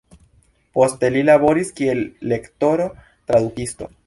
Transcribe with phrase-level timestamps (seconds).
[0.77, 2.01] Poste li laboris kiel
[2.33, 2.89] lektoro,
[3.31, 3.93] tradukisto.